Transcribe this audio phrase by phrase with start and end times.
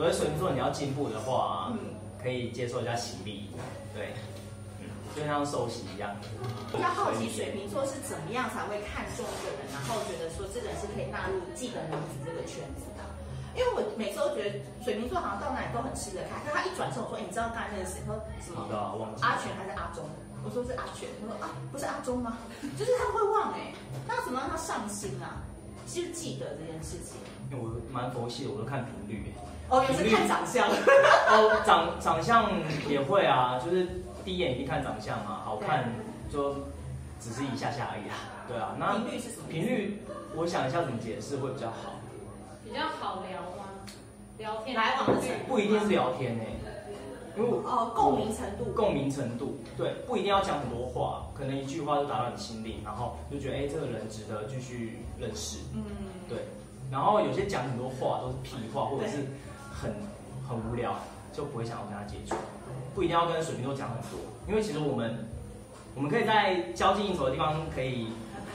[0.00, 3.52] 所以水瓶座你要进步的话，嗯，可以接受一下洗礼，
[3.92, 4.16] 对，
[4.80, 6.16] 嗯，就像受洗一样。
[6.72, 13.04] 比较好奇水瓶座是怎么样才会看中一个人，然后觉得说这个人是可以纳入既得女子这个圈子的？
[13.52, 18.00] 因为我每次都觉得水瓶座好像到哪里都很吃得开，但他一转身我说，哎，你知道刚才那个谁？
[18.08, 18.56] 他说什么？
[19.20, 20.08] 阿全还是阿忠？
[20.40, 21.12] 我说是阿全。
[21.20, 22.40] 他说啊，不是阿忠吗？
[22.72, 23.76] 就是他会忘哎，
[24.08, 25.44] 那怎么让他上心啊？
[25.84, 27.20] 其实记得这件事情。
[27.52, 29.36] 因为我蛮佛系的，我都看频率。
[29.70, 30.68] 哦，也是看长相。
[30.68, 32.50] 哦，长长相
[32.88, 33.86] 也会啊，就是
[34.24, 35.92] 第一眼一定看长相嘛，好看
[36.30, 36.54] 就
[37.20, 38.16] 只是一下下而已啊。
[38.48, 39.44] 对啊，那频率是什么？
[39.48, 40.02] 频率，
[40.34, 41.94] 我想一下怎么解释会比较好。
[42.64, 43.70] 比较好聊吗？
[44.38, 46.44] 聊天来往的程度不一定是聊天呢，
[47.36, 55.84] 因为哦，共鸣程度，共鸣程度，对，不一定要讲很多话，可能一句话就打到你心里，然后就觉得哎，这个人值得继续认识，嗯，
[56.28, 56.38] 对，
[56.90, 59.26] 然后有些讲很多话都是屁话，或者是
[59.80, 59.94] 很
[60.48, 60.94] 很无聊，
[61.32, 62.34] 就不会想要跟他接触，
[62.94, 65.28] 不一定要跟水瓶座讲很多，因为其实我们
[65.94, 68.08] 我们可以在交际应酬的地方可以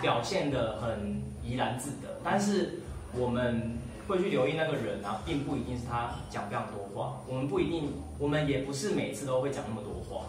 [0.00, 2.80] 表现得很怡然自得，但是
[3.12, 3.76] 我们。
[4.08, 7.20] 会去留意那个人啊，并不一定是他讲非常多话。
[7.28, 10.24] 我们不一定，我们也不是每次都会讲那么多话，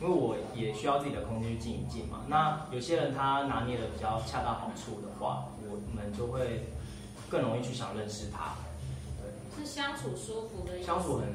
[0.00, 2.22] 因为我也需要自己的空间去静一静嘛。
[2.26, 6.68] 那有些人他拿捏的比较恰到好处的话，我们就会
[7.28, 8.54] 更容易去想认识他。
[9.66, 11.26] 相处舒服的，相处很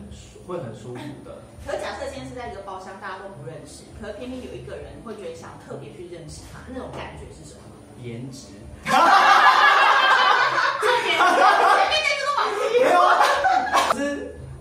[0.47, 1.43] 会很舒服的。
[1.67, 7.61] 可假设现在是在一个包厢，大家都不认识，可是偏偏有一个人会觉得想特别去认识他，那种感觉是什么？
[8.01, 8.47] 颜值。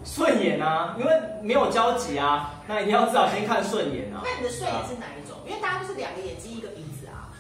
[0.05, 4.21] 顺眼啊，因为没有交集啊，那一定要至少先看顺眼啊。
[4.23, 5.39] 那你的顺眼是哪一种？
[5.47, 7.33] 因为大家都是两个眼睛一个鼻子啊。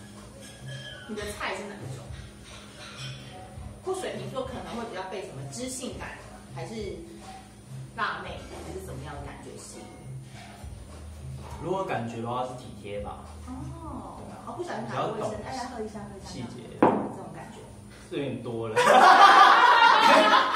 [1.08, 2.06] 你的菜是哪一种？
[3.84, 6.08] 或水瓶座可能会比较被什么知性感，
[6.54, 6.74] 还是
[7.96, 8.30] 辣妹，
[8.66, 9.84] 还是怎么样的感觉吸引？
[11.62, 13.18] 如果感觉的话是体贴吧。
[13.46, 14.20] 哦。
[14.44, 16.26] 好，不小心拿卫生，哎呀，喝一下，喝一下。
[16.26, 16.62] 细节。
[16.80, 17.58] 这种感觉。
[18.08, 18.74] 是有点多了。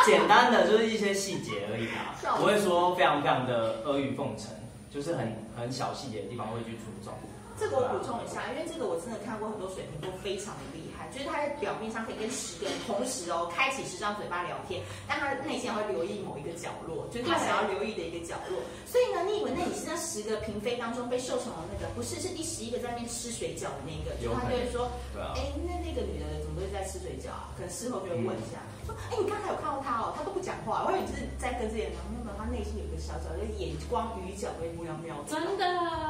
[0.04, 4.50] 简单的就是一些细节而已啊， 不会说非常非常的阿谀奉承，
[4.90, 7.14] 就是很很小细节的地方会去注重。
[7.58, 18.58] 这个我补充一下，因为这个我真的看过很多水瓶座非常的厉害，就是他在表面上可以跟十个人同时哦开启十张嘴巴聊天，但他内心会留意某一个角落，就是他想要留意的一个角落。
[18.84, 21.86] 所以呢，你以为那你是那十个嫔妃当中被受宠的那个？
[21.94, 24.18] 不是，是第十一个在那边吃水饺的那个。
[24.18, 27.54] 就他就会说，哎，那那个女的怎么都是在吃水饺啊？
[27.54, 30.12] 可能事后就会问一下，说，哎，你刚才有看到她哦？
[30.16, 35.22] 她都不讲话，我以为就是在跟这些人聊，那么她内心有个小小的眼光鱼角会瞄瞄。
[35.30, 35.64] 真的。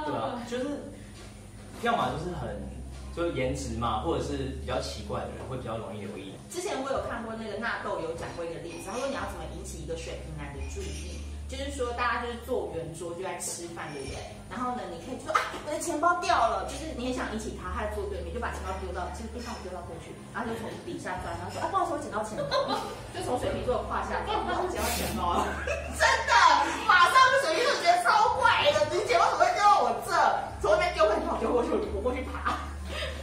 [0.08, 0.92] 对啊，就是。
[1.84, 2.56] 要么就是很
[3.14, 6.32] 就是颜值嘛，或者是比较奇怪的人，会比较容易留意。
[6.50, 14.18] 之前我有看过那个纳豆有讲过一个例子，他说你要怎么引起一个水瓶男的注意，就是说大家就是坐圆桌就在吃饭，对不对？
[14.50, 22.74] 然后呢，你可以说啊，我的钱包掉了，就是你很想引起他，他在坐对面，就把钱包丢到，其实地上丢到过去，然后就从底下钻，然后说啊，不好意思，我捡到钱包，
[23.14, 25.46] 就从水瓶座的胯下，不好意思，我捡到钱包了，
[25.94, 26.32] 真的，
[26.90, 30.10] 马上就水瓶座觉得超怪的，你钱包怎么会丢到我这？
[30.64, 32.52] 从那边丢过去，丢过去，爬，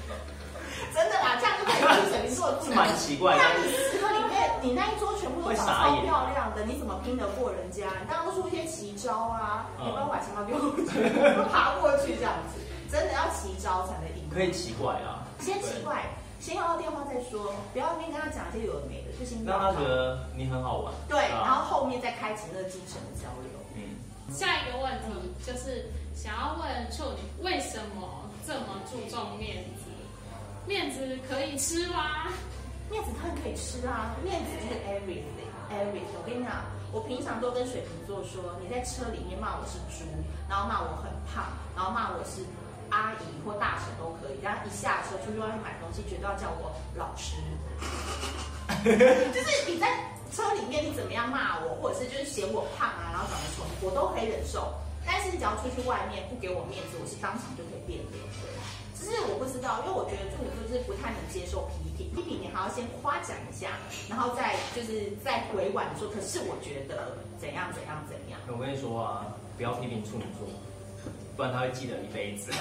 [0.93, 3.39] 真的啦，这样就可以让水瓶座是蛮奇怪的。
[3.39, 7.85] 那你十个里面，你那一桌全部都长得超漂亮的，你怎么拼得过人家？
[8.01, 10.99] 你当然都出一些奇招啊，你不要把钱包丢过去，
[11.53, 12.59] 爬过去这样子，
[12.91, 14.27] 真的要奇招才能赢。
[14.33, 16.03] 可以奇怪啊，先奇怪，
[16.41, 20.93] 先要到电话再说，不要先跟他讲一些有的没的，就先让他觉得你很好玩。
[21.07, 23.51] 对，然后后面再开启那个精神的交流。
[23.75, 23.95] 嗯，
[24.33, 25.85] 下一个问题就是。
[26.13, 29.89] 想要问处女为什么这么注重面子？
[30.67, 32.27] 面子可以吃吗？
[32.91, 34.13] 面子当然可以吃啊！
[34.21, 36.03] 面子就是 everything，everything。
[36.13, 40.05] 我跟你讲，我平常都跟水瓶座说，你在车里面骂我是猪，
[40.49, 42.43] 然后骂我很胖，然后骂我是
[42.91, 44.37] 阿姨或大婶都可以。
[44.43, 47.41] 然后一下车出去外面买东西，绝对要叫我老师。
[49.33, 49.87] 就是你在
[50.31, 54.71] 车里面你怎么样骂我，或者是就是嫌我胖啊，然后长得丑，我都可以忍受。
[55.03, 58.21] 但是你只要出去外面不给我面子，我是当场就可以变脸。
[58.93, 63.73] 只是我不知道，因为我觉得处女座就是不太能接受批评，批评你还要先夸奖一下，
[64.07, 66.07] 然后再就是再委婉说。
[66.07, 68.39] 可是我觉得怎样怎样怎样。
[68.47, 69.25] 我跟你说啊，
[69.57, 70.45] 不要批评处女座，
[71.35, 72.51] 不然他会记得一辈子。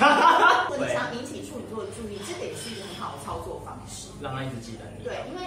[0.79, 5.05] 你想引起处女座的注意，这个也是一个很好的操作方式，让他一直记得你。
[5.05, 5.47] 对，因为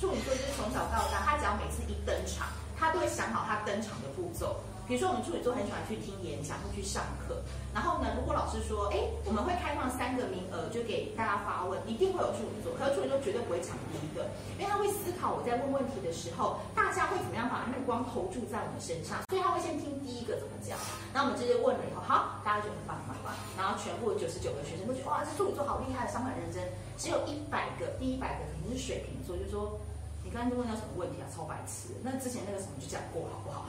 [0.00, 2.48] 处女座就是从小到大，他只要每次一登场。
[2.76, 4.60] 他都会想好他登场的步骤。
[4.86, 7.42] 比如说，我们处女座很喜欢去听演讲或去上课。
[7.72, 12.74] 然后呢，如果老师说，哎，我们会开放三个名额，就给大家发问，一定会有处女座。
[12.76, 14.28] 可是处女座绝对不会抢第一个，
[14.58, 20.76] 因为他会思考我在问问题的时候，大家会怎么样把目光投注在我们身上，所以他会先听第一个怎么讲。
[21.14, 23.32] 那我们直接问了以后，好，大家就很棒棒棒。
[23.56, 26.62] 然后全部九十九个学生都觉得，哇，这处女座好厉害，上很认真。
[27.00, 29.80] 只有一百个，第一百个肯定是水瓶座，就说
[30.26, 31.30] 你刚才问到什么问题啊？
[31.30, 31.94] 超白痴。
[32.02, 33.64] 那之前那个什么就讲过，好不好？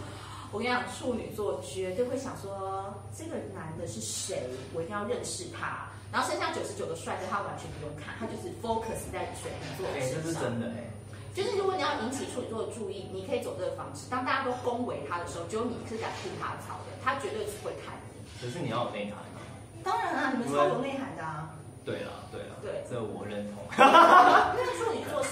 [0.51, 4.50] 我跟你讲，处女座绝对会想说，这个男的是谁？
[4.74, 5.86] 我一定要认识他。
[6.12, 10.24] 然后剩下九十九个帅哥，他完全不用看，他就是 focus 在水瓶座的身上。
[10.24, 10.89] 这是真的哎。
[11.36, 14.09] 就是如果你要引起处女座的注意，你可以走这个方式。
[14.09, 18.18] 当大家都恭维他的时候，只有你是敢吐他槽的，他绝对是会看你。
[18.42, 19.38] 可是你要有内涵啊。
[19.83, 21.54] 当然啊，你们超有内涵的啊。
[21.86, 23.63] 对了，对了，对，这我认同。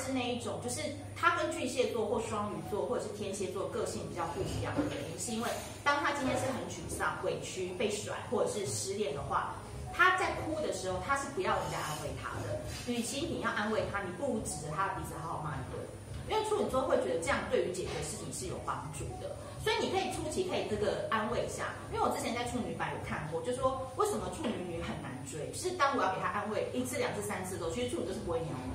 [0.05, 0.81] 是那一种，就是
[1.15, 5.49] 他跟巨蟹座或双鱼座或者是天蝎座个性比较不一样的原因，是因为
[5.83, 9.55] 当他今天是很沮丧、委屈、被甩或者是失恋的话，
[9.91, 12.61] 他在哭的时候，他是不要人家安慰他的。
[12.85, 15.81] 与其你要安慰他，你不如指着他的鼻子好好骂一顿。
[16.27, 19.35] 因为处女座会觉得这样对于解决事情是有帮助的。
[19.63, 28.73] 所以你可以初期可以这个安慰一下，因为我之前在处女版有看过，就说为什么处女女很难追，是当我要给她安慰一次、两次、三次的时候，其实处女都是不会鸟你，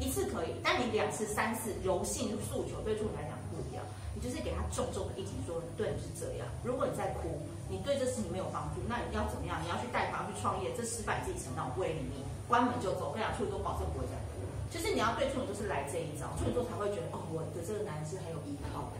[0.00, 6.48] 一次可以，但你两次、三次柔性诉求对处女来讲不一样，你就是给她重重的一击，说对你是这样。
[6.64, 7.38] 如果你在哭，
[7.68, 9.60] 你对这事情没有帮助，那你要怎么样？
[9.62, 13.10] 你要去贷款去创业，这失败自己承担，不会理你，关门就走。
[13.10, 14.40] 我跟你讲，处女座保证不会再哭，
[14.72, 18.96] 就是你要对处女座是来这一招，处女座才会觉得哦，我的这个男人是很有依靠的。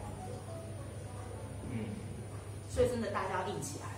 [1.72, 1.96] 嗯
[2.68, 3.88] 所以真的，大家要硬起来，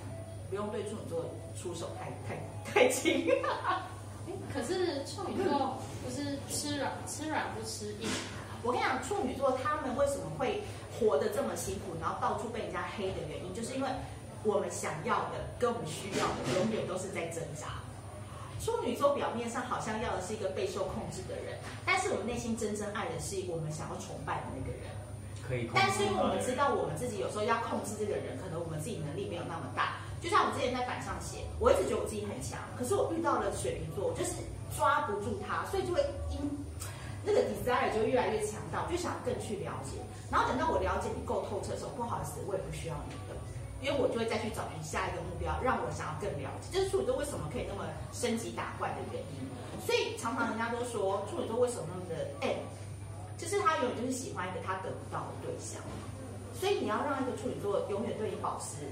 [0.48, 1.24] 不用对处女座
[1.56, 3.28] 出手太太太轻。
[4.52, 8.08] 可是处女座不是吃软吃软不吃硬。
[8.62, 10.62] 我跟你讲，处女座他们为什么会
[10.98, 13.88] 活得这么辛苦，然后到处被人家黑的原因，就是因为
[14.44, 17.82] 我们想要的跟我们需要的永远都是在挣扎。
[18.62, 24.86] 处女座表面上好像要的是一个备受控制的人，但是我们内心真正爱的是我们想要崇拜的那个人。
[25.42, 30.01] 可以但是因为我们知道，我们自己有时候要控制这个人，可能我们自己能力没有那么大。
[30.22, 34.38] 就像我之前在板上写，我一直觉得我自己很强，可是我遇到了水瓶座，我就是
[34.70, 35.98] 抓不住他，所以就会
[36.30, 36.38] 因
[37.26, 39.98] 那个 desire 就越来越强大，我就想更去了解。
[40.30, 43.34] 然后等到我了解你够透彻的时候，不好意思，我也不需要你的，
[43.82, 46.70] 因为我就会再去找寻下一个目标，让我想要更了解。
[46.70, 47.84] 就是处女座为什么可以那么
[48.14, 49.42] 升级打怪的原因。
[49.84, 52.62] 所以常常人家都说处女座为什么那么的 M。
[53.38, 55.82] 就是他永远就是喜欢一个他得不到的对象，
[56.54, 58.86] 所以你要让一个处女座永远对你保持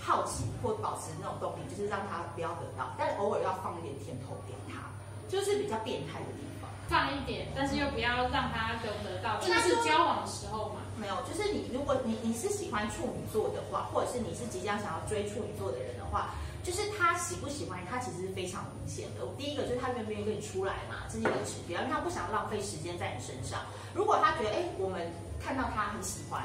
[0.00, 4.90] 好奇或保持那种动力，就是让他不要得到，但偶尔要放一点甜头给他，
[5.28, 6.70] 就是比较变态的地方。
[6.88, 9.40] 放一点，但是又不要让他得不得到。
[9.40, 10.82] 就是交往的时候嘛。
[10.98, 16.30] 没有，就是你如果你你是喜欢处女座的话，或者是你是即将想要追处女座的人的话。
[16.66, 19.22] 就是他喜不喜欢他，其实是非常明显的。
[19.38, 23.60] 第一个就是他愿不愿意跟你出来嘛，这是一个指标，因为他不想浪费时间在你身上。
[23.94, 25.06] 如果他觉得，哎，我们
[25.38, 26.42] 看到他很喜欢，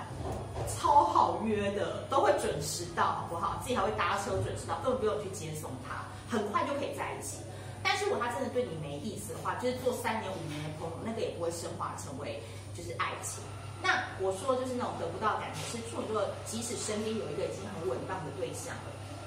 [0.78, 3.60] 超好约的，都会准时到，好不好？
[3.64, 7.38] 自己还会搭车准时到，根本不用去接送他，很快就可以在一起。
[7.82, 12.38] 但是如果他真的对你没意思的话，就是做三年五年的朋友，那个也不会升华成为
[12.78, 13.42] 就是爱情。
[13.82, 18.78] 那我说就是那种得不到感情，是处女座，即使身边有一个已经很稳当的对象。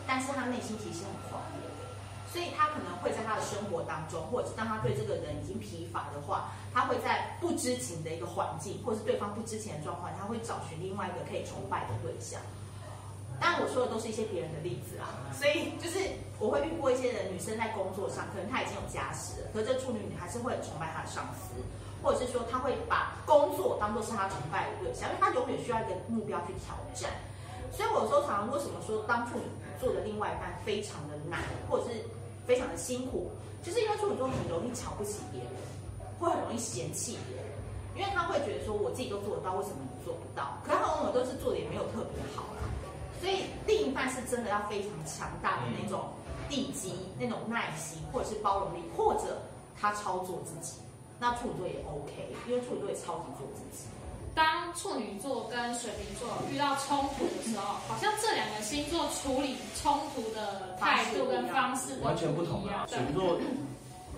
[0.07, 1.67] 但是他内心其实很狂野，
[2.33, 12.41] 所以他可能会在他的生活当中，或者是当他对这个人已经疲乏的话，他会在不知情的一个环境，或是对方不知情的状况，他会找寻另外一个可以崇拜的对象。
[13.41, 15.99] 当然我说的都是一些别人的例子啊，所以就是
[16.39, 21.59] 我会遇过一些人，女生在工作上可能她已经有家室了，可是这处女女还是会很崇拜她的上司，
[22.01, 27.11] 或者是说她会把工作当做是她崇拜的对象，因为她永远需要一个目标去挑战。
[27.77, 29.45] 所以我说常常为什么说当处女
[29.81, 32.05] 做的另外一半非常的难，或者是
[32.47, 33.31] 非常的辛苦，
[33.63, 35.51] 就是因为处女座很容易瞧不起别人，
[36.19, 37.47] 会很容易嫌弃别人，
[37.97, 40.57] 因为他会觉得说我自己都做得到，为什么你做不到？
[40.65, 42.63] 可他往往都是做的也没有特别好啦，
[43.21, 46.11] 所以另一半是真的要非常强大的那种
[46.49, 49.43] 地基、那种耐心，或者是包容力，或者
[49.77, 50.79] 他操作自己，
[51.19, 53.85] 那处女座也 OK，因为处女座也超级做自己。
[54.35, 62.85] 当处女座跟水瓶座遇到冲突的时候，好像这两个星座处理冲突的态度跟方式完全不同啊。
[62.89, 63.39] 水瓶座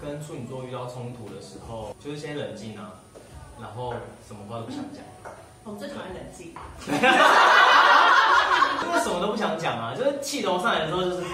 [0.00, 2.92] 跟处女座遇到冲突的时候，就是先冷静啊，
[3.60, 3.92] 然后
[4.26, 5.04] 什么话都不想讲。
[5.64, 6.46] 我们最讨厌冷静，
[8.86, 11.24] 因为什么都不想讲啊，就是气头上来的时候就是，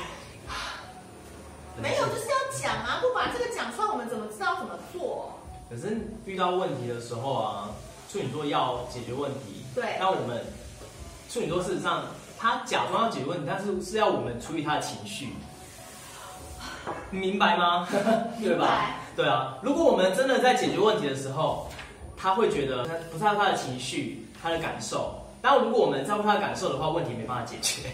[1.81, 5.31] 没有就是要讲啊，不把这个讲出来，我们怎么知道怎么做？
[5.71, 7.71] 可是遇到问题的时候啊。
[8.13, 10.45] 处女座要解决问题，对，那我们
[11.31, 12.05] 处女座事实上
[12.39, 15.31] 他假装要解决问题，但是是要我们处理他的情绪，
[17.11, 17.89] 你明白吗？
[18.39, 18.97] 对吧？
[19.17, 21.69] 对啊，如果我们真的在解决问题的时候，
[22.15, 25.19] 他会觉得他不在乎他的情绪、他的感受。
[25.41, 27.89] 但如果我们在乎他的感受的话，问题没办法解决。